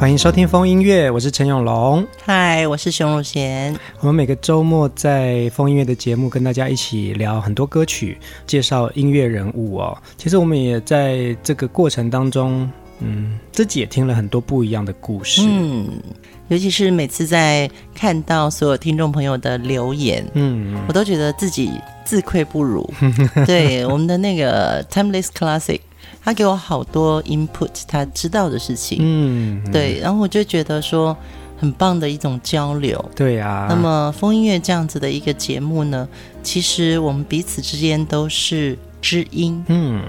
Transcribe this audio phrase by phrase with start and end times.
[0.00, 2.02] 欢迎收听风音乐，我是陈永龙。
[2.24, 3.78] 嗨，我是熊汝贤。
[4.00, 9.94] 我们每个周末在风音乐的节目，跟大家一起聊很多歌曲，介绍音乐人物哦。
[10.16, 12.66] 其实我们也在这个过程当中，
[13.00, 15.42] 嗯，自己也听了很多不一样的故事。
[15.44, 15.88] 嗯，
[16.48, 21.70] 尤其是每次在看到所有听众朋友的留言，嗯，我都觉得自己
[22.04, 22.88] 自愧不如。
[23.46, 25.80] 对，我们的那个 Timeless Classic。
[26.22, 31.16] 他给我好多 input，他知道的事情，嗯，对，然后我就觉得说
[31.56, 33.66] 很棒的一种交流，对呀。
[33.70, 36.06] 那么风音乐这样子的一个节目呢，
[36.42, 40.02] 其实我们彼此之间都是知音，嗯，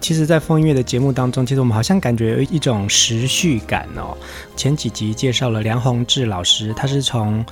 [0.00, 4.16] 其实，在风音乐的节目当中，其实我们好像感觉有一种时序感哦。
[4.56, 7.44] 前几集介绍了梁宏志老师，他是从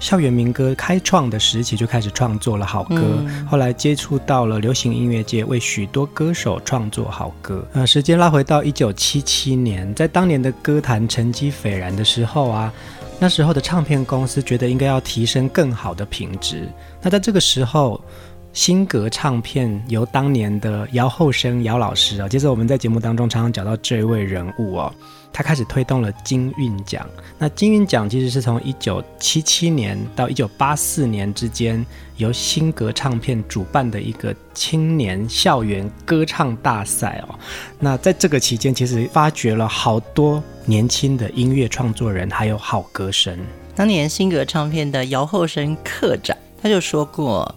[0.00, 7.66] 校园民歌开创的时期就开始创作了好歌，嗯、后来接触到了流行音乐界，为许多歌手创作好歌。
[7.72, 12.72] 呃，时间拉回到一九七七年，在当年的歌坛成绩斐然的时候啊，
[13.18, 16.68] 那时候的唱片公司觉得应该要提升更好的品质。
[17.00, 17.98] 那在这个时候，
[18.54, 24.94] 新格唱片由当年的姚厚生姚老师啊，其实我们在节目当中常常讲到这一位人物哦。
[25.32, 27.04] 他开始推动了金韵奖。
[27.36, 31.84] 那金韵奖其实是从一九七七年到一九八四年之间，
[32.16, 37.34] 由新格唱片主办的一个青年校园歌唱大赛哦。
[37.80, 43.36] 那在这个期间，其实发掘了好多年轻的音乐创作人，还有好歌声。
[43.74, 47.52] 当年新格唱片的姚厚生课长他就说过：“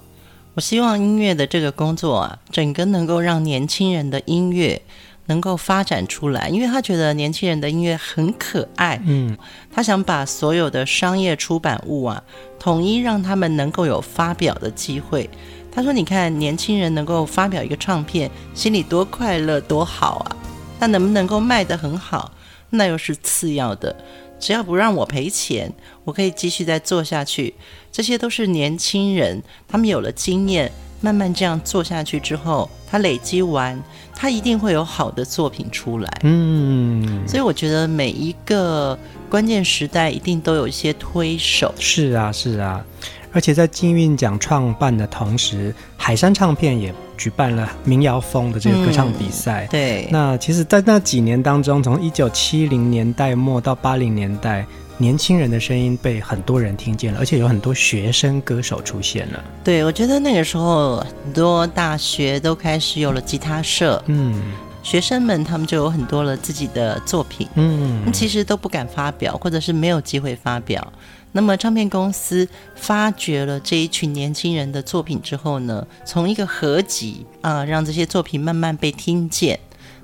[0.57, 4.81] 我希望音乐的这个工作啊，整个能够让年轻人的音乐。”
[5.29, 9.37] 能够发展出来，因为他觉得年轻人的音乐很可爱，嗯，
[9.69, 12.23] 他想把所有的商业出版物啊，
[12.57, 15.29] 统一让他们能够有发表的机会。
[15.69, 20.35] 他说：“你看，年轻人能够发表一个唱片，心里多快乐，多好啊！
[20.79, 22.31] 那能不能够卖得很好，
[22.69, 23.93] 那又是次要的，
[24.39, 25.71] 只要不让我赔钱，
[26.03, 27.53] 我可以继续再做下去。
[27.91, 33.79] 这些都是年轻人，他们有了经验。”慢慢这样做下去之后，他累积完，
[34.15, 36.09] 他一定会有好的作品出来。
[36.23, 38.97] 嗯，所以我觉得每一个
[39.29, 41.71] 关键时代一定都有一些推手。
[41.77, 42.83] 是啊，是啊，
[43.31, 49.65] 而且在金韵奖创办的同时，海山唱片也举办了民谣风的这个歌唱比赛。
[49.65, 54.65] 嗯，对，那其实，在那几年当中，从一九七零年代末到八零年代。
[54.99, 59.43] 年轻人的声音被很多人听见了，而且有很多学生歌手出现了。
[59.63, 64.33] 对，我觉得那个时候很多大学都开始有了吉他社，嗯，
[64.81, 70.91] 学生们他们就有很多了自己的作品，嗯，其实都不敢发表，或者是没有机会发表。
[71.37, 79.59] 那么唱片公司发掘了这一群年轻人的作品之后呢，从一个合集啊，让这些作品慢慢被听见，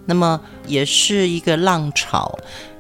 [0.06, 2.38] 那么也是一个浪潮。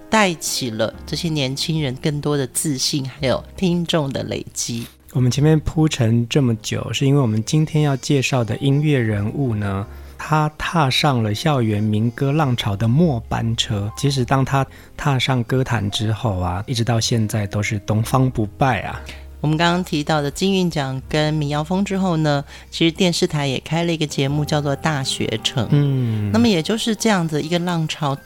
[0.07, 4.85] 带起了这些年轻人更多的自信，还有听众的累积。
[5.13, 9.87] 我们前面铺陈这么久，是因为我们今天要介绍的音乐人物呢，
[10.25, 13.91] 他踏上了校园民歌浪潮的末班车。
[13.97, 19.01] 其实，当他踏上歌坛之后啊，一直到现在都是东方不败啊。
[19.41, 22.41] 我们刚刚提到的金韵奖跟民谣风之后呢，
[22.71, 25.65] 其实电视台也开了一个节目，叫做《大学城》。
[25.71, 28.17] 嗯，那么也就是这样子一个浪潮。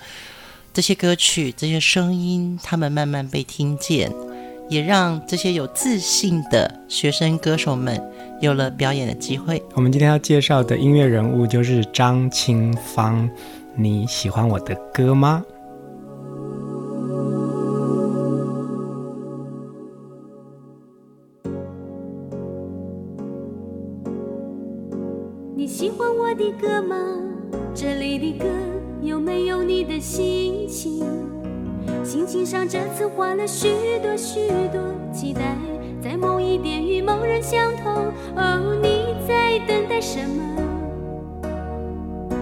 [0.71, 4.13] 这些歌曲，这些声音，他们慢慢被听见，
[4.69, 8.01] 也让这些有自信的学生歌手们
[8.41, 9.61] 有了表演的机会。
[9.73, 13.29] 我们今天要介绍的音乐人物就是张清芳。
[13.75, 15.43] 你喜欢我的歌吗？
[25.55, 26.95] 你喜欢我的歌吗？
[27.73, 28.45] 这里的歌。
[29.03, 31.05] 有没有你的心情？
[32.07, 33.67] 心情上这次换了许
[34.01, 34.81] 多许多
[35.11, 35.57] 期待，
[36.01, 37.93] 在某一点与某人相同。
[38.33, 40.41] 哦，你在等待什么？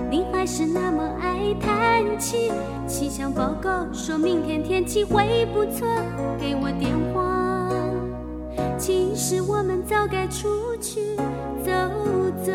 [0.08, 2.52] 你还还是那么爱叹气。
[2.86, 5.88] 气象报告说明天天气会不错，
[6.40, 7.82] 给我电话。
[8.78, 11.16] 其实我们早该出去
[11.66, 11.72] 走
[12.46, 12.52] 走。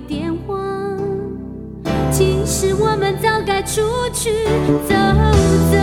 [0.00, 0.56] 电话。
[2.10, 4.30] 其实我们早该出去
[4.88, 4.94] 走
[5.70, 5.78] 走。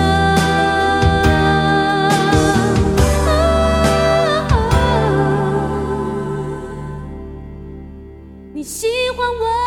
[8.53, 9.64] 你喜欢我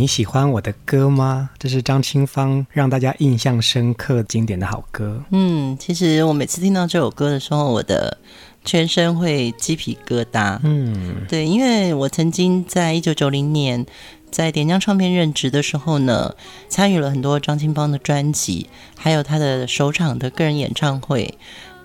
[0.00, 1.50] 你喜欢我的歌吗？
[1.58, 5.22] 这是张清芳让大家印象深刻、经典的好歌。
[5.30, 8.16] 嗯，其实我每次听到这首歌的时候，我的
[8.64, 10.58] 全身会鸡皮疙瘩。
[10.62, 13.84] 嗯，对，因为我曾经在一九九零年
[14.30, 16.34] 在点将唱片任职的时候呢，
[16.70, 21.34] 参与了很多张清芳的专辑，还有他的首场的个人演唱会。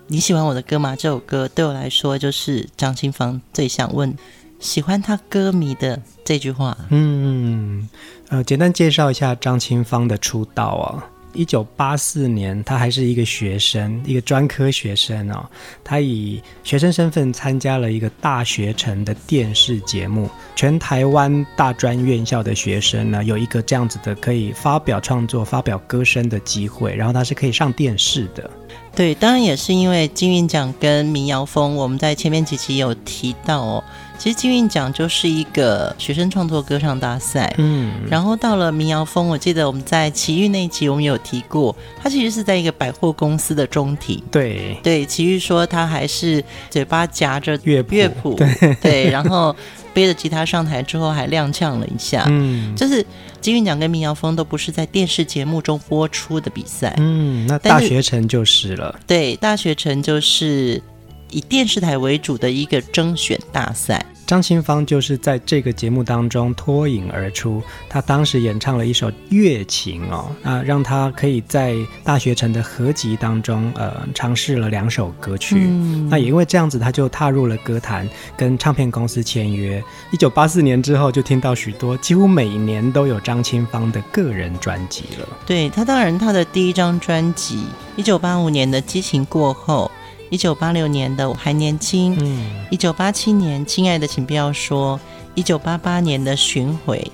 [0.06, 0.96] 你喜欢我的歌吗？
[0.96, 4.16] 这首歌对我来说，就是张清芳最想问
[4.58, 6.76] 喜欢他歌迷的这句话。
[6.90, 7.88] 嗯，
[8.28, 11.02] 呃，简单介绍一下张清芳的出道哦。
[11.34, 15.46] 一九八四年，他还是一个学生，一个专科学生哦。
[15.84, 20.30] 他以学生身份参加了一个大学城的电视节目。
[20.54, 28.50] 全台湾大专院校的学生呢，有一个这样子的可以发表创作、发表歌声的机会，然后他是可以上电视的。
[28.94, 33.84] 对，当然也是因为金韵奖跟民谣风，我们在前面几期有提到哦。
[34.18, 44.78] 其实金韵奖就是一个学生创作歌唱大赛，嗯，然后到了民谣风，我记得我们在奇遇那一集我们有提过，他其实是在一个百货公司的中庭，对。
[44.82, 47.94] 对，奇遇说他还是嘴巴夹着乐谱。
[47.94, 48.74] 乐谱，对。
[48.80, 49.54] 对，然后
[49.96, 53.02] 背着吉他上台之后还踉跄了一下，嗯，就是
[53.40, 60.82] 金韵奖跟民谣风都不是在电视节目中播出的比赛，嗯，那大学城就是了，对，大学城就是。
[61.28, 67.62] 以电视台为主的一个征选大赛，张清芳就是在这个节目当中脱颖而出。
[67.88, 75.56] 她当时演唱了一首《月情》哦，啊，让她可以在大学城的合集当中，呃，尝试了两首歌曲。
[75.60, 79.82] 嗯、那也因为这样子，她就踏入了歌坛，跟唱片公司签约。
[80.10, 85.28] 一九八四年之后，就听到许多，几乎每年都有张清芳的个人专辑了。
[85.46, 87.64] 对，她当然，她的第一张专辑，
[87.94, 89.88] 一九八五年的《激情过后》。
[90.30, 94.98] 一九八六年的《我还年轻》，嗯，一九八七年《亲爱的，请不要说》，
[95.34, 97.10] 一九八八年的《巡回》，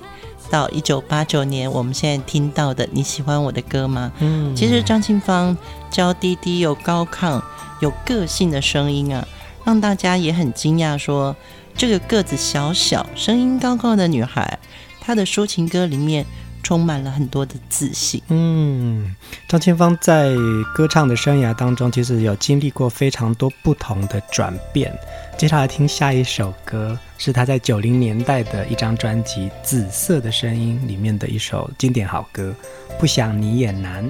[0.51, 4.11] 到一九八九年我们现在听到的《你喜欢我的歌吗》？
[4.19, 5.55] 嗯，其实张清芳
[5.91, 7.41] 娇滴滴又高亢、
[7.81, 9.27] 有个性的声音啊，
[9.63, 11.35] 让大家也很惊讶，说
[11.77, 14.59] 这个个子小小、声音高高的女孩，
[14.99, 16.25] 她的抒情歌里面。
[16.63, 18.21] 充满了很多的自信。
[18.29, 19.13] 嗯，
[19.47, 20.33] 张清芳在
[20.73, 24.91] 歌唱的生涯当中，其实有经历过非常多不同的转变。
[25.37, 32.55] 接下来听下一首歌，是她在九零年代的一张专辑《紫色的声音》里面的一首经典好歌，
[32.99, 34.03] 《不想你也难》。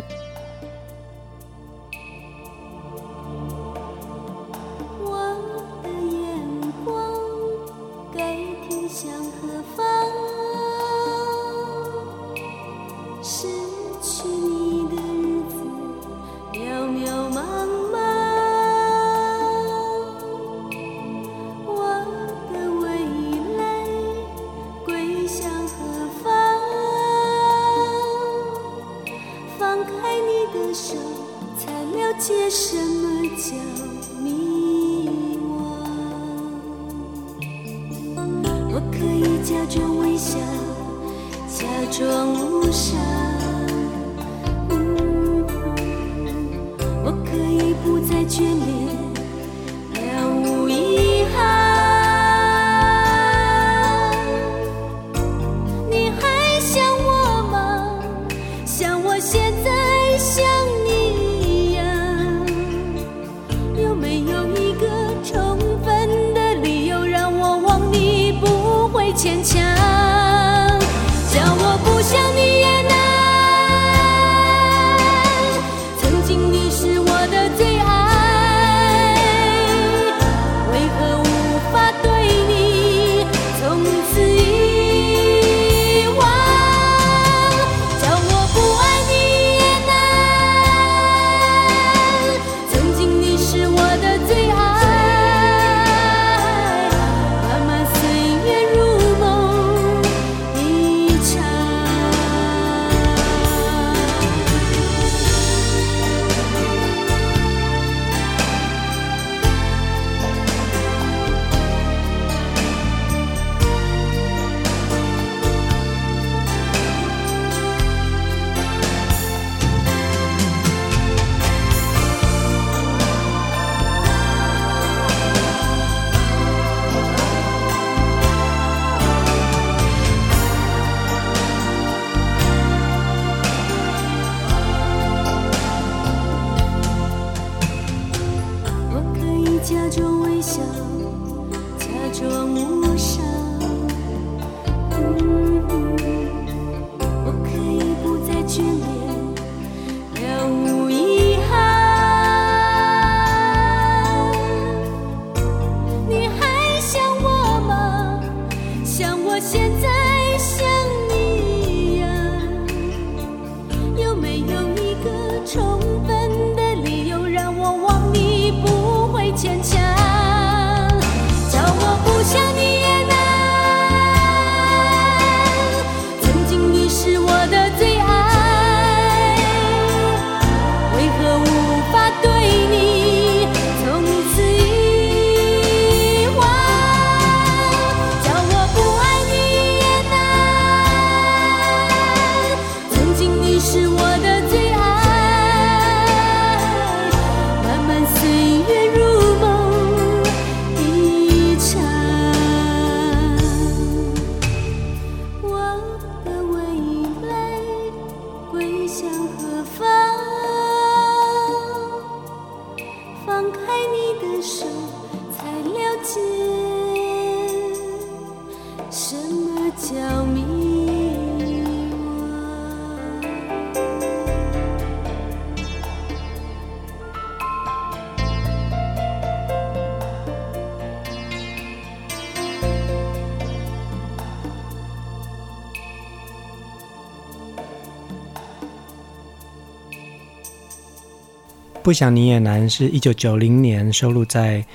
[241.84, 244.66] 不想你也难是一九九零年收录在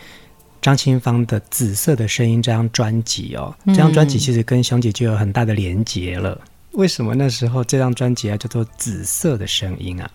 [0.61, 3.57] 张清芳的《紫色的声音》这张专辑哦。
[3.69, 6.39] 这张专辑其实跟熊姐就有很大的连结了。
[6.73, 10.11] 为什么那时候这张专辑啊叫做《紫色的声音》啊？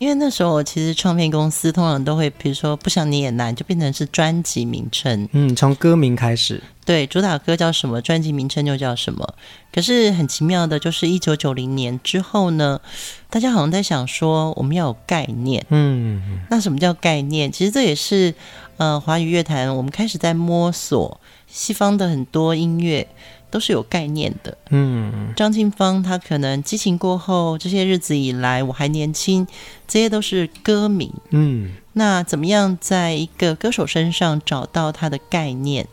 [0.00, 5.28] 因为那时候其实唱片公司通常都会，比如说不想你也难，就变成是专辑名称。
[5.32, 9.34] 嗯，从歌名开始，对，主打歌叫什么，专辑名称就叫什么。
[9.70, 12.80] 可是很奇妙的，就是一九九零年之后呢，
[13.28, 15.66] 大家好像在想说，我们要有概念。
[15.68, 17.52] 嗯，那什么叫概念？
[17.52, 18.34] 其实这也是
[18.78, 23.06] 呃华语乐坛我们开始在摸索西方的很多音乐。
[23.50, 24.56] 都是有概念的。
[24.70, 29.46] 嗯，张清芳她可能激情过后，这些日子以来我还年轻，
[29.86, 31.12] 这些都是歌名。
[31.30, 35.86] 嗯，那怎么样在一个歌手身上找到他的概念？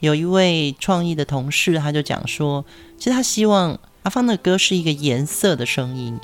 [0.00, 2.64] 有一位创意的同事，他就讲说，
[2.98, 6.18] 其实他希望阿芳的歌是一个颜色的声音，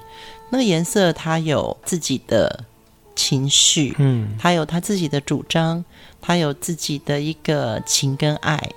[0.51, 2.65] 那个颜色它有自己的
[3.17, 5.83] 情绪，嗯，他有他自己的主张，
[6.21, 8.71] 他有自己的一个情跟爱。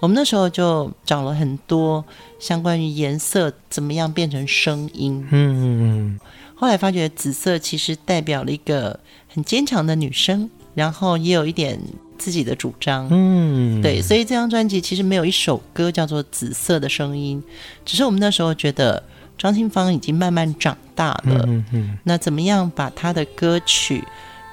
[0.00, 2.04] 我们那时候就找了很多
[2.38, 6.20] 相关于颜色怎么样变成声音，嗯嗯嗯。
[6.54, 11.78] 后来发觉紫色其实代表了一个很坚强的女生，然后也有一点
[12.18, 14.00] 自己的主张，嗯，对。
[14.00, 17.42] 所以这张专辑其实没有一首歌叫做《紫色的声音》，
[17.84, 19.02] 只是我们那时候觉得
[19.36, 21.98] 张清芳已经慢慢长大了，嗯嗯。
[22.04, 24.02] 那怎么样把她的歌曲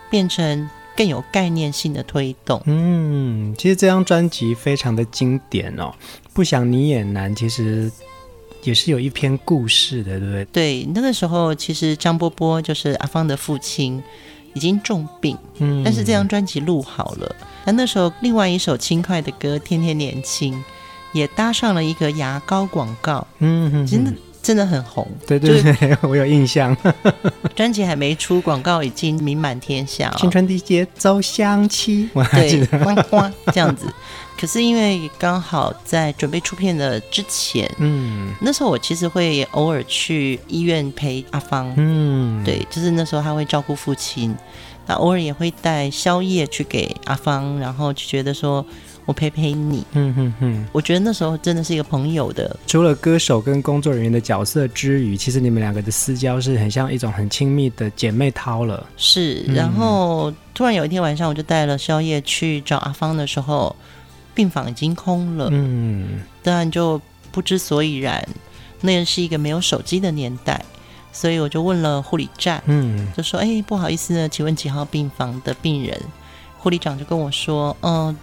[0.10, 0.70] 变成？
[0.98, 2.60] 更有概念性的推动。
[2.66, 5.94] 嗯，其实这张专辑非常的经典哦。
[6.34, 7.89] 不想你也难，其实
[8.63, 10.46] 也是有一篇故事的，对不对？
[10.46, 14.01] 对，那个时候其实张波波就是阿芳的父亲，
[14.56, 15.38] 已经重病。
[15.60, 17.36] 嗯，但是这张专辑录好了。
[17.66, 20.54] 那那时候另外一首轻快的歌《天天年轻》
[21.13, 23.25] 也搭上了一个牙膏广告。
[23.39, 24.12] 嗯哼，真的。
[24.48, 26.74] 真的很红，对对对， 我有印象。
[27.54, 30.10] 专辑还没出，广告已经名满天下。
[30.18, 33.86] 青春的节奏响起，我还记得，呱呱这样子。
[34.39, 44.34] 可是因为刚好在准备出片的之前，嗯，那时候我其实会偶尔去医院陪阿芳，嗯，对，就是那时候他会照顾父亲，
[44.86, 48.66] 那偶尔也会带宵夜去给阿芳，然后就觉得说。
[49.08, 52.54] 我陪陪你，嗯哼哼，我觉得那时候真的是一个朋友的。
[52.68, 58.86] 除了歌手跟工作人员的角色之余，其实你们两个的私交是很像一种很亲密的姐妹淘了。
[58.98, 63.74] 是，然后、嗯、突然有一天晚上，我就带了宵夜去找阿芳的时候，
[64.36, 68.28] 病房已经空了，嗯，当然就不知所以然。
[68.82, 70.62] 那是一个没有手机的年代，
[71.13, 75.98] 所以我就问了护理站，嗯，就说：“哎，不好意思呢，请问几号病房的病人？”
[76.60, 78.13] 护理长就跟我说：“嗯。”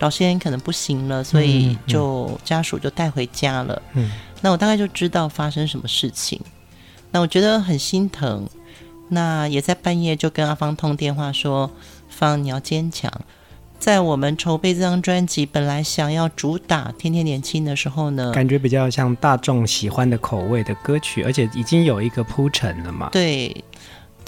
[0.00, 3.82] 老先生可能不行了，所以就家属就带回家了。
[3.94, 6.40] 嗯，那我大概就知道发生什么事情。
[7.10, 8.48] 那我觉得很心疼。
[9.10, 11.70] 那也在半夜就跟阿芳通电话说
[12.10, 13.10] ：“芳，你要坚强。”
[13.80, 23.08] 在我们筹备这张专辑，本来想要主打《天天年轻》的时候呢，感觉比较像大众喜欢的口味的歌曲，而且已经有一个铺陈了嘛。
[23.10, 23.64] 对。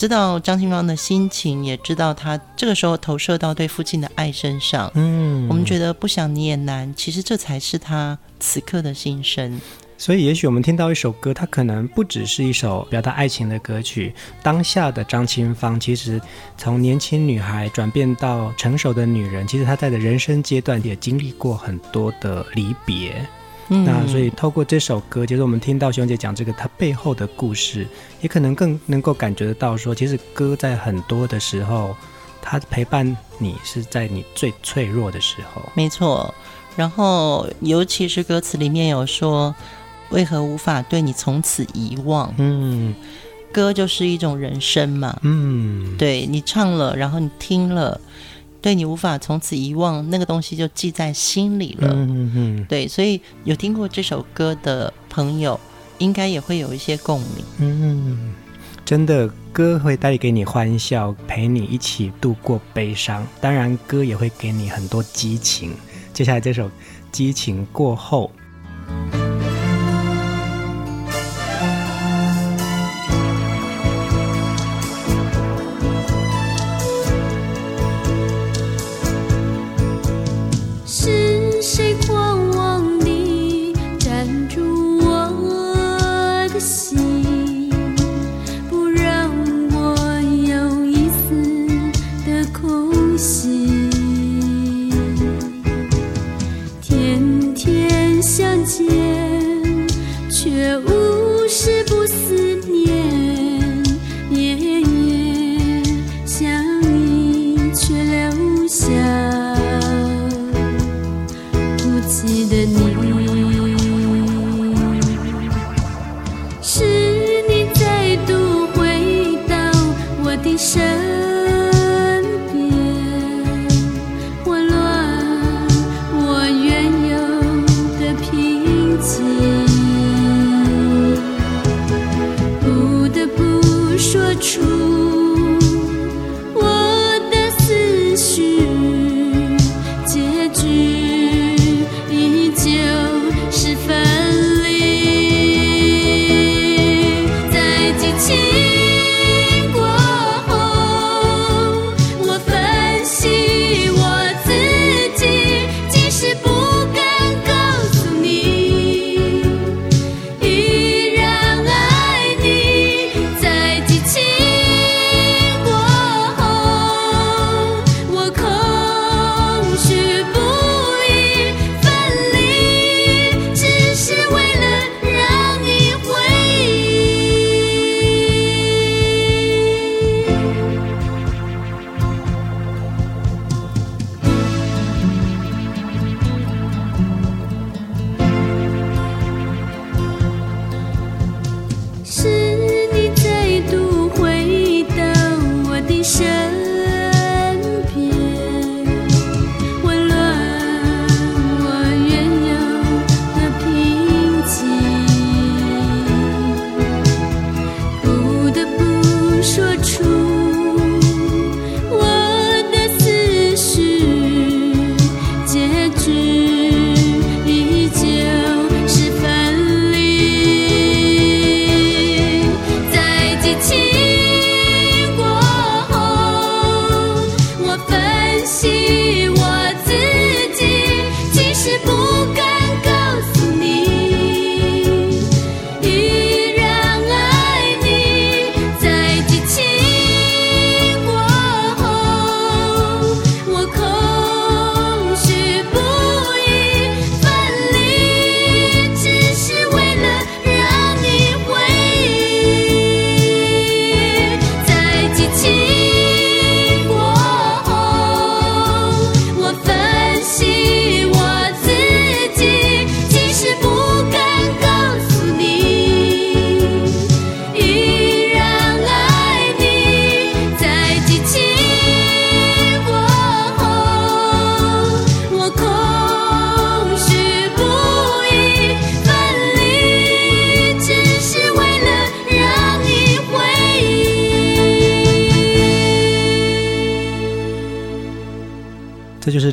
[0.01, 4.91] 知道张清芳的心情，也知道他这个时候投射到对父亲的爱身上。
[4.95, 9.61] 嗯，我们觉得不想你也难，其实这才是他此刻的心声。
[9.99, 14.15] 所以，也许我们听到一首歌，它可能不只是一首表达爱情的歌曲。
[14.43, 16.19] 当下的张清芳，其实
[16.57, 23.23] 从年轻女孩转变到成熟的女人，其实她在的人生阶段也经历过很多的离别。
[23.73, 27.87] 那所以透过这首歌，其实我们听到熊姐讲这个她背后的故事，
[28.21, 31.97] 也可能更能够感觉得到说，其实歌在很多的时候，
[32.43, 35.63] 它陪伴你是在你最脆弱的时候。
[35.75, 36.35] 没错，
[36.77, 39.55] 然后尤其是歌词里面有说，
[40.11, 42.35] 为何无法对你从此遗忘？
[42.39, 42.93] 嗯，
[43.53, 45.17] 歌就是一种人生嘛。
[45.23, 48.01] 嗯，对，你唱了，然后你听了。
[48.62, 51.88] 对你无法从此遗忘，那个东西就记在心里了。
[51.92, 55.59] 嗯嗯，对，所以有听过这首歌的朋友，
[55.99, 57.44] 应该也会有一些共鸣。
[57.59, 58.35] 嗯，
[58.85, 63.27] 真的，歌会带给你欢笑，陪你一起度过悲伤。
[63.40, 65.73] 当然，歌也会给你很多激情。
[66.12, 66.66] 接下来这首
[67.11, 68.31] 《激情过后》。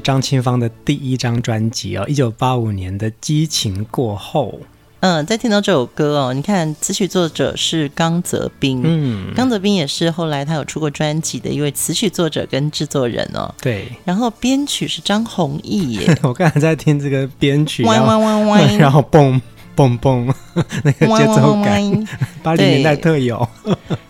[0.07, 4.57] 张清芳的第一张专辑哦，一九八五年的《激情过后》。
[5.01, 13.53] 嗯，在听到这首歌哦，你看词曲作者是刚泽斌，嗯，刚泽斌也是后来他有出过专辑的一位词曲作者跟制作人哦。
[13.61, 16.17] 对，然后编曲是张弘毅耶。
[16.23, 19.41] 我刚才在听这个编曲，弯弯弯弯，然后 蹦
[19.77, 20.27] 蹦蹦，
[20.83, 22.07] 那个节奏感，
[22.41, 23.47] 八零年代特有。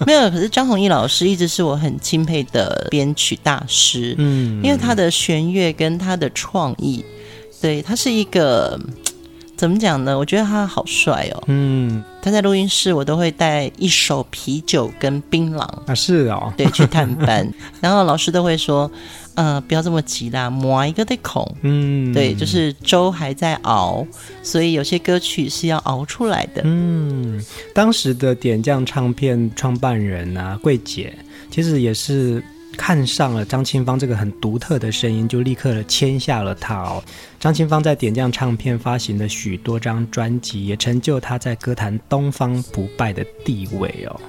[0.06, 7.03] 没有，可是张弘毅老师一直是我很钦佩的编曲大师，嗯，因为他的弦乐跟他的创意，
[7.62, 8.80] 对，他是一个。
[9.58, 10.15] 怎么讲呢？
[10.15, 11.43] 我觉得他好帅哦。
[11.47, 17.51] 嗯，他在录音室，我都会带一手啤酒跟槟榔啊，是哦，对，去探班。
[17.82, 18.91] 然后老师都会说，
[19.38, 21.50] 呃，不要这么急啦，磨一个得孔。
[21.62, 24.06] 嗯，对，就是粥还在熬，
[24.43, 26.62] 所以有些歌曲是要熬出来的。
[26.65, 27.41] 嗯，
[27.73, 31.13] 当时的点将唱片创办人啊，桂姐，
[31.50, 32.43] 其实也是。
[32.78, 37.04] 看上了张清芳这个很独特的声音，就立刻签下了他哦。
[37.39, 44.21] 张清芳在点将唱片发行的许多张专辑，也成就他在歌坛东方不败的地位哦。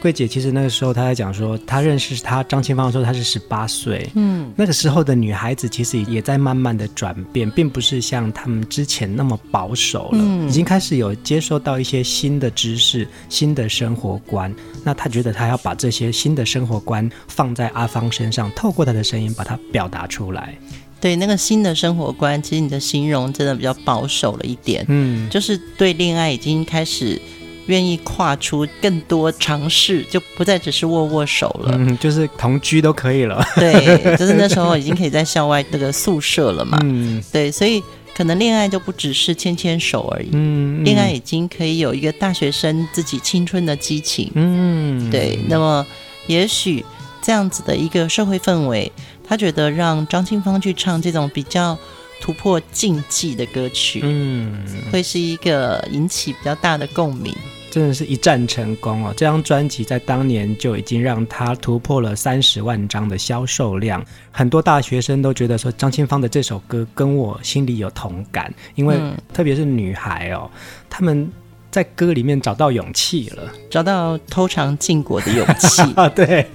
[0.00, 4.08] 桂姐其实那个时候她在讲说，她认识她张清芳的时候，她是十八岁。
[4.14, 14.54] 嗯，那个时候的女孩子其实也在慢慢的转变，并不是像他们之前那么保守了，嗯，已经开始有接受到一些新的知识、新的生活观。
[14.84, 20.56] 那她觉得她要把这些新的生活观放在阿芳身上，透过她的声音把它表达出来。
[21.00, 24.84] 对，那个新的生活观，其实你的形容真的比较保守了一点。
[24.88, 27.20] 嗯，就是对恋爱已经开始。
[27.68, 31.72] 愿意跨出更多尝试，就不再只是握握手了。
[31.74, 33.42] 嗯，就是同居都可以了。
[33.56, 33.72] 对，
[34.16, 36.78] 就是那时候已经可以在校外那个宿舍了嘛。
[36.82, 37.82] 嗯，对，所以
[38.14, 40.30] 可能恋爱就不只是牵牵手而已。
[40.32, 44.30] 嗯，恋爱已经可以有一个大学生自己青春的激情。
[44.34, 45.38] 嗯，对。
[45.48, 45.86] 那么，
[46.26, 46.84] 也许
[47.22, 48.90] 这样子的一个社会氛围，
[49.22, 51.78] 他觉得让张清芳去唱这种比较
[52.18, 57.34] 突破禁忌的歌曲，嗯，会是一个引起比较大的共鸣。
[57.70, 59.12] 真的是一战成功哦！
[59.16, 68.98] 这张专辑在当年就已经让他突破了三十万张的销售量，很多大学生都觉得说张清芳的这首歌跟我心里有同感，因为
[69.32, 70.50] 特别是女孩哦，
[70.88, 71.30] 她们
[71.70, 76.46] 在歌里面找到勇气了，找到偷尝禁果的勇气啊， 对，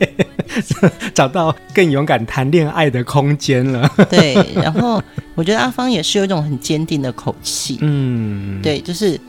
[1.13, 4.33] 找到更勇敢谈恋爱的空间了， 对。
[4.55, 5.01] 然后
[5.35, 9.19] 我觉得阿芳也是有一种很坚定的口气，嗯，对，就是。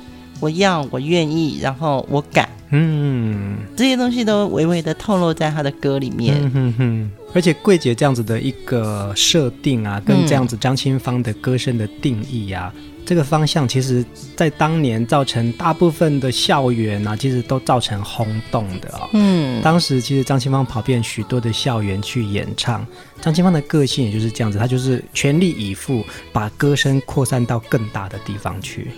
[0.40, 7.10] 我要，我愿意，然后我敢，嗯，这些东西都微微的透露在他的歌里面，嗯哼哼。
[7.34, 14.04] 而且桂姐这样子的一个设定啊，跟这样子张清芳的歌声的定义啊，嗯、这个方向，其实
[14.36, 19.08] 在当年造成大部分的校园啊，其实都造成轰动的啊、哦。
[19.14, 22.86] 嗯，当时其实张清芳跑遍许多的校园去演唱，
[23.20, 28.92] 张清芳的个性也就是这样子，她就是全力以赴，把歌声扩散到更大的地方去。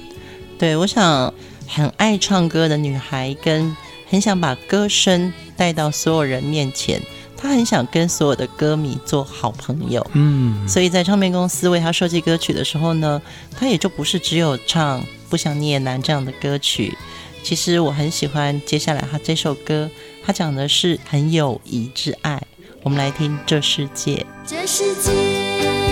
[0.59, 1.33] 对，我想
[1.69, 3.77] 很爱唱歌的女孩，跟
[4.09, 7.01] 很想把歌声带到所有人面前，
[7.37, 10.07] 她很想跟所有的歌迷做好朋友。
[10.15, 13.21] 嗯，所以在唱片公司为她设计歌曲的时候呢，
[13.59, 16.97] 她也就不是只有唱《不想你也难》这样的歌曲。
[17.43, 19.91] 其实我很喜欢接下来她这首歌，
[20.25, 22.43] 她讲的是很友谊之爱。
[22.83, 24.15] 我们来听《这世界》。
[24.47, 25.86] 这世界。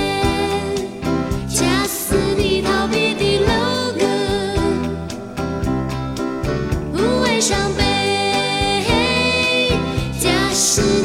[10.76, 11.03] listen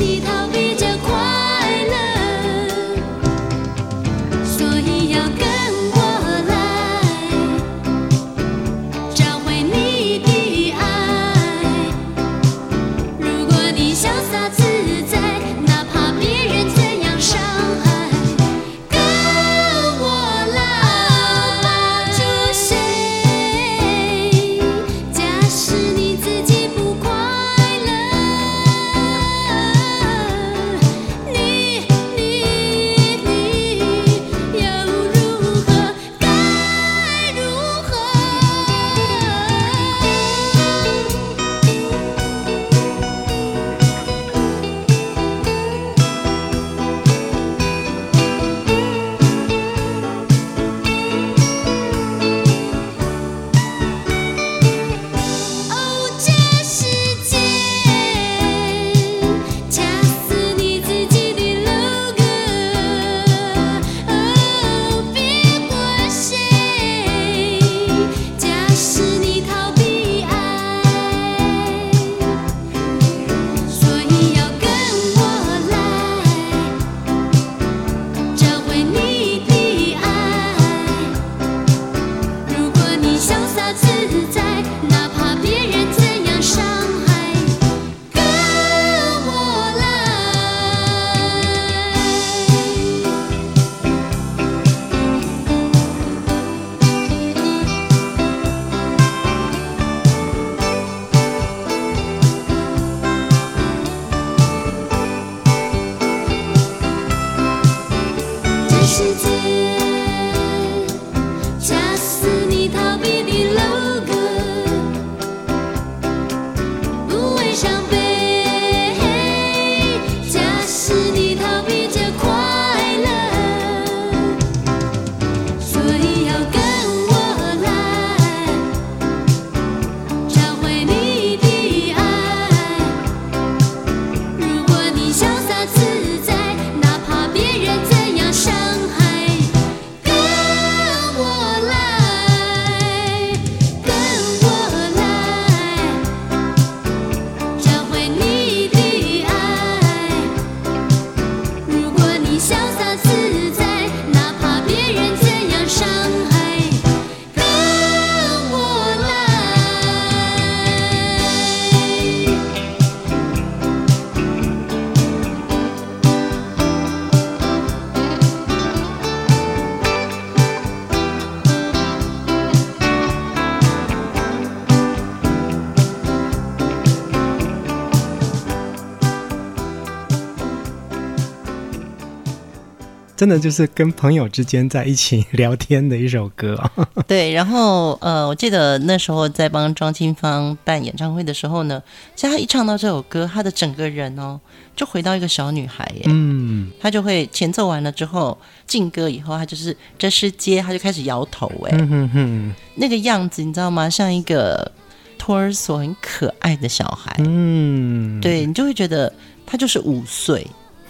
[183.20, 186.58] 真的就是跟朋友之间在一起聊天的一首歌。
[187.06, 191.84] 对，然后呃，我记得那时候在帮庄清芳办演唱会的时候呢，
[192.16, 194.40] 其实他一唱到这首歌，他的整个人哦，
[194.74, 196.04] 就回到一个小女孩耶。
[196.06, 203.90] 嗯，他就会前奏完了之后进歌以后，他就是这是街，他就开始摇头哎，嗯哼哼，那个样子你知道吗？
[203.90, 204.72] 像一个
[205.18, 207.14] 托儿所很可爱的小孩。
[207.26, 209.12] 嗯，对，你就会觉得
[209.46, 210.48] 他就是五岁。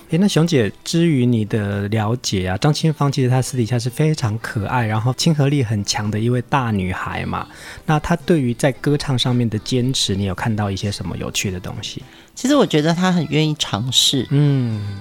[0.09, 7.47] 诶，那熊姐，至于你的了解啊，张清芳其实她私底下是非常可爱，然后亲和力很强的一位大女孩嘛。
[7.85, 12.01] 那她对于在歌唱上面的坚持，你有看到一些什么有趣的东西？
[12.33, 14.25] 其实我觉得她很愿意尝试。
[14.31, 14.97] 嗯，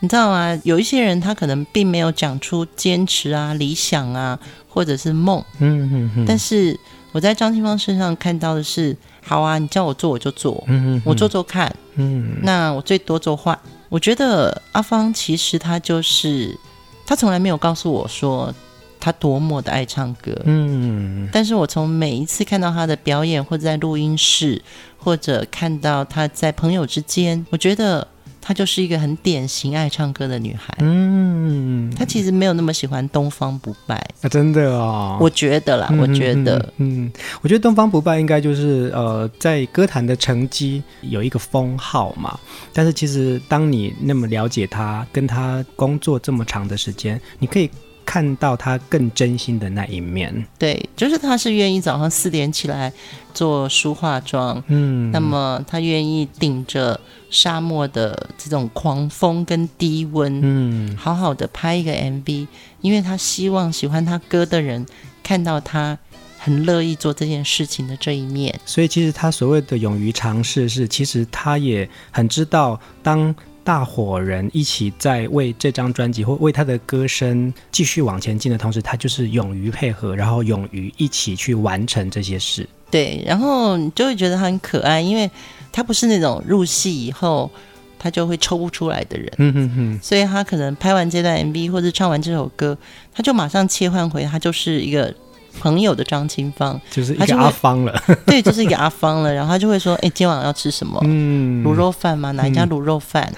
[0.00, 0.60] 你知道吗？
[0.62, 5.42] 有一些人他可能并没有讲出坚持啊、理想啊，或者是梦。
[5.60, 6.24] 嗯嗯嗯。
[6.26, 6.78] 但是
[7.12, 11.74] 我在张清芳身上看到的是，好啊，你叫我做我就做，嗯嗯，我做做看。
[11.94, 13.58] 嗯，那我最多做坏。
[13.94, 16.58] 我觉得阿芳其实他就是，
[17.06, 18.52] 他从来没有告诉我说
[18.98, 24.60] 他多么的爱唱歌，嗯，但是我从每一次看到他的表演，或者在录音室，
[24.98, 28.04] 或者看到他在朋友之间，我觉得。
[28.46, 30.76] 她就是一个很典型爱唱歌的女孩。
[30.80, 42.38] 嗯，她其实没有那么喜欢东方不败啊，真的哦，我觉得啦，嗯、我觉得，嗯，我觉得东方不败应该就是呃，在歌坛的成绩有一个封号嘛。
[42.74, 47.70] 但是其实当你那么了解她，跟她工作这么长的时间，你可以。
[48.04, 52.92] 看到他更真心的那一面，对，就是他是愿意早上四点起来
[53.32, 62.46] 做梳化妆，嗯，那么他愿意顶着沙漠的这种狂风跟低温，嗯，好好的拍一个 MV，
[62.80, 64.86] 因为他希望喜欢他歌的人
[65.22, 65.98] 看到他
[66.38, 73.34] 很乐意做这件事情的这一面，所以其实他所谓的勇于尝试，是其实他也很知道当。
[73.64, 82.68] 大伙人一起在为这张专辑或为他的歌声继续往前进的同时，他就是勇于配合，然后勇于一起去完成这些事。
[82.90, 85.28] 对，然后你就会觉得他很可爱，因为
[85.72, 87.50] 他不是那种入戏以后
[87.98, 89.32] 他就会抽不出来的人。
[89.38, 89.98] 嗯哼哼。
[90.02, 92.76] 所以他可能拍完这段 MV 或者唱完这首歌，
[93.12, 95.12] 他就马上切换回他就是一个。
[95.60, 99.32] 朋友的张清芳就是一个阿芳了， 对，就是一个阿芳了。
[99.32, 101.00] 然后他就会说：“哎、欸，今晚要吃什么？
[101.04, 102.30] 嗯，卤肉饭吗？
[102.32, 103.32] 哪一家卤肉饭？”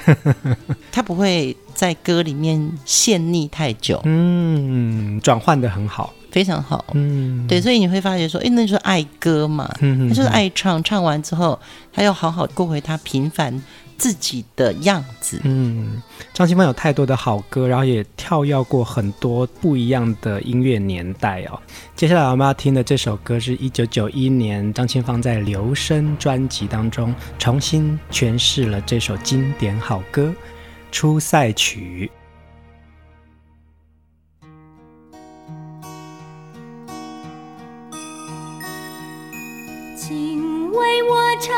[0.45, 0.57] 嗯、
[0.91, 7.61] 他不会在歌里面陷溺太久，嗯，转换的很好，非常好，嗯，对。
[7.61, 11.59] 所以你会发觉说：“哎、欸，那就是爱歌嘛，嗯，他就是爱唱，唱完之后，
[11.93, 13.63] 他要好好过回他平凡。”
[13.99, 21.59] 自己的样子，嗯，张清芳有太多的好歌，然后也跳跃过很多不一样的音乐年代哦。
[21.95, 30.25] 接下来我们要听的这首歌是一九九一年张清芳在《留声》专辑当中重新诠释了这首经典好歌
[30.93, 32.11] 《出塞曲》。
[40.77, 41.55] 为我唱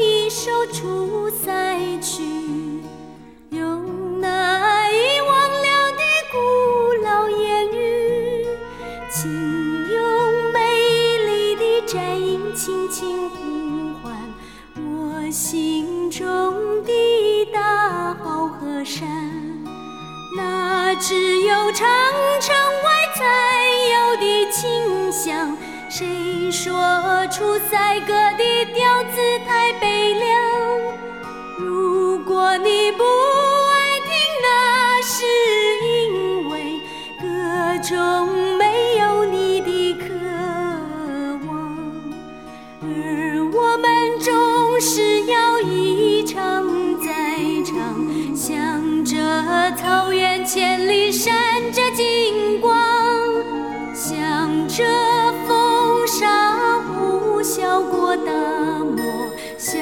[0.00, 2.22] 一首《出塞曲》，
[3.50, 6.38] 用那遗忘了的古
[7.04, 8.46] 老言语，
[9.10, 13.36] 请用美丽的颤音轻轻呼
[14.02, 14.16] 唤
[14.76, 19.06] 我心中的大好河山。
[20.38, 21.86] 那只有长
[22.40, 23.22] 城外才
[23.92, 25.54] 有的清香。
[25.90, 26.06] 谁
[26.50, 30.33] 说出塞歌的调子太悲凉？
[57.74, 58.30] 绕过大
[58.84, 59.02] 漠，
[59.58, 59.74] 向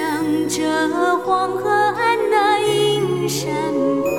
[0.49, 0.89] 着
[1.27, 3.53] 黄河岸那阴山
[4.03, 4.11] 旁，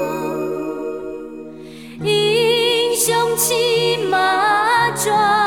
[2.06, 5.43] 英雄骑马壮。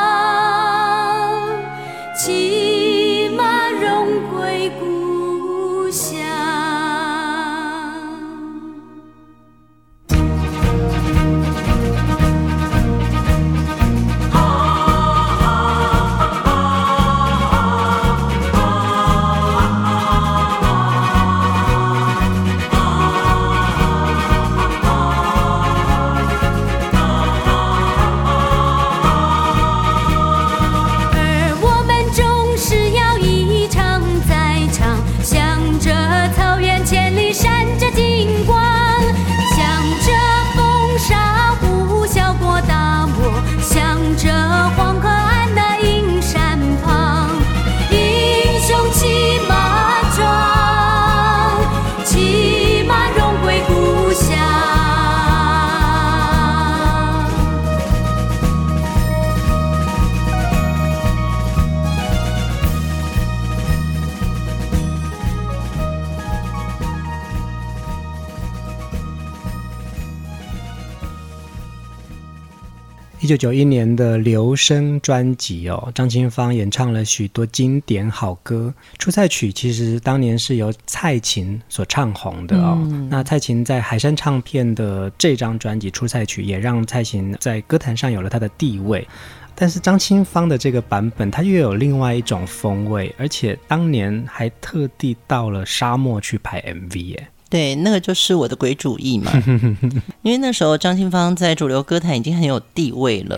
[73.27, 78.73] 一九九一年的留声专辑哦，张清芳演唱了许多经典好歌。
[78.97, 82.77] 出塞曲其实当年是由蔡琴所唱红的哦。
[82.83, 89.05] 嗯、那蔡琴在海山唱片的这张专辑《出塞曲》也让蔡琴在歌坛上有了她的地位。
[89.53, 97.27] 但是张清芳的这个版本，它又有另外一种风味，而且当年还特地到了沙漠去拍 MV 耶。
[97.49, 99.31] 对，那个就是我的鬼主意嘛。
[100.21, 103.37] 因为那时候张清芳在主流歌坛已经很有地位了，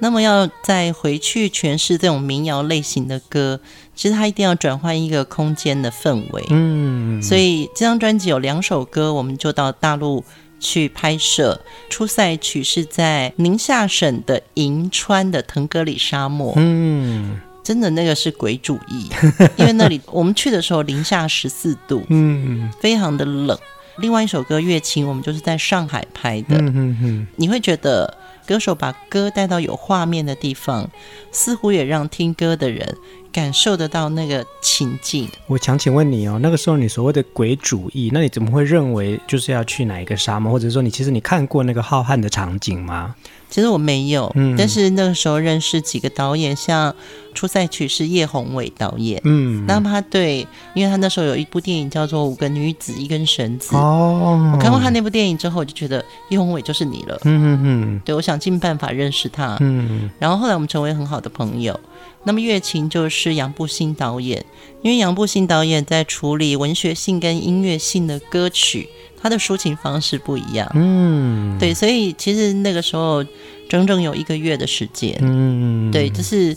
[0.00, 3.58] 那么要再回去诠释这种民谣类型的歌，
[3.94, 6.44] 其实他一定要转换一个空间的氛围。
[6.50, 10.22] 嗯，所以这张专辑有两首歌，我们就到大陆
[10.58, 11.60] 去拍摄。
[11.88, 16.52] 初赛曲是在宁夏省的银川的腾格里沙漠。
[16.56, 17.40] 嗯。
[17.70, 19.08] 真的那个是鬼主意，
[19.56, 23.56] 因为那里我们去的时候零下十四度，嗯，非常的冷。
[23.98, 28.12] 另外一首歌《月情》，我们就是在上海拍的，嗯嗯，你会觉得
[28.44, 30.90] 歌手把歌带到有画面的地方，
[31.30, 32.96] 似乎也让听歌的人
[33.30, 35.28] 感受得到那个情境。
[35.46, 43.14] 我想请问你哦，那个时候你所谓的鬼主意，那你怎么会认为就是要去哪一个沙漠，或者说你其实你看过那个浩瀚的场景吗？
[43.50, 46.94] 其实我没有，嗯，但是那个时候认识几个导演，像
[47.34, 61.78] 出塞曲是叶宏伟导演，嗯，那么他对，因为他那时候有一部电影叫做《五个女子一根绳子》，哦，我看过他那部电影之后，我就觉得叶宏伟就是你了，嗯嗯嗯，对，我想尽办法认识他，嗯，然后后来我们成为很好的朋友。
[62.22, 64.44] 那么《月琴》就是杨步新导演，
[64.82, 68.88] 因为杨步新导演在处理文学性跟音乐性的歌曲。
[69.22, 73.24] 他的抒情方式不一样，嗯，对，所以其实那个时候
[73.68, 76.56] 整整有一个月的时间，嗯，对，就是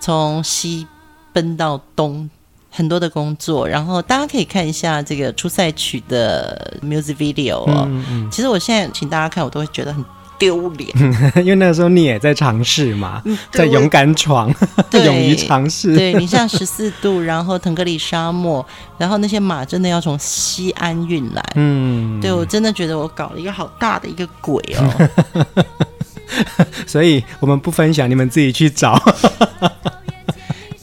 [0.00, 0.86] 从西
[1.32, 2.28] 奔到东，
[2.70, 10.04] 很多的工作，然后大家可以看一下这个出赛曲的 music video 哦，嗯嗯，其实我现在请大家看，我都会觉得很。
[10.38, 10.90] 丢脸，
[11.36, 14.52] 因为那个时候你也在尝试嘛，在勇敢闯，
[14.92, 15.94] 勇于尝试。
[15.96, 18.64] 对，你像十四度，然后腾格里沙漠，
[18.98, 21.42] 然后那些马真的要从西安运来。
[21.54, 25.64] 嗯，对，我真的觉得我搞了一个好大的一个鬼哦。
[26.86, 29.00] 所以我们不分享，你们自己去找。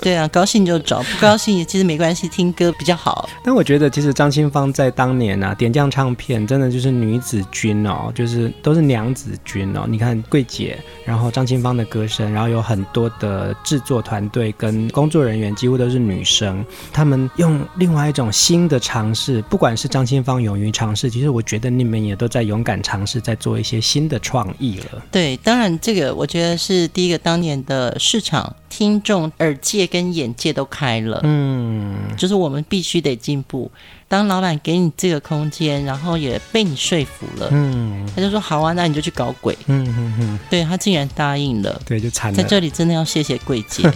[0.03, 3.29] 对啊，高兴就找，不高兴也其实没关系，听歌比较好。
[3.43, 9.85] 但我觉得，其实张清芳在当年啊，点将唱片真的就是女子军哦，就是都是娘子军哦。
[9.87, 25.01] 你看桂姐，然后张清芳的歌声，然后有很多的制作团队跟工作人员几乎都是女生，他们用另外一种新的尝试，不管是张清芳勇于尝试，其实我觉得你们也都在勇敢尝试，在做一些新的创意了。
[25.09, 28.53] 对，当然这个我觉得是第一个当年的市场。
[28.75, 33.69] 听众耳界跟眼界都开了，嗯，就是我们必须得进步。
[34.07, 42.35] 当老板给你这个空间，然后也被你说服了，嗯，他就说好啊，那你就去搞鬼，嗯嗯嗯，对，他竟然答应了，对，就惨了。
[42.35, 43.87] 在这里真的要谢谢桂姐。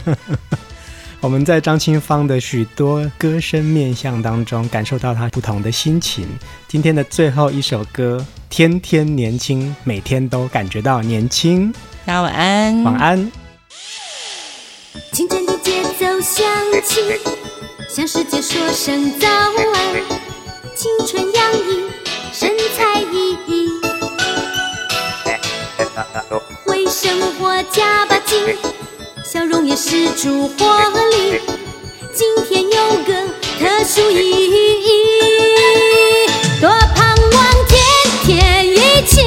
[1.20, 6.28] 我们在张清芳的许多歌声面相当中，感受到她不同的心情。
[6.68, 11.74] 今天的最后一首歌，天天年轻，每天都感觉到年轻。
[12.06, 13.32] 大家晚安，晚安。
[15.12, 15.47] 清晨的节奏
[16.28, 16.45] 响
[16.84, 16.99] 起，
[17.88, 19.55] 向世界说声早安。
[20.75, 21.89] 青春洋溢，
[22.34, 23.71] 神采奕奕，
[26.65, 28.57] 为生活加把劲，
[29.23, 31.39] 笑容也是出活力。
[32.13, 33.13] 今天有个
[33.57, 34.49] 特殊意
[34.82, 34.89] 义，
[36.59, 37.38] 多盼望
[37.69, 37.80] 天
[38.25, 38.75] 天一
[39.07, 39.21] 起，